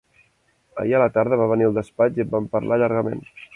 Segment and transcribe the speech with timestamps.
[0.83, 3.25] Ahir a la tarda va venir al despatx i en vam parlar llargament.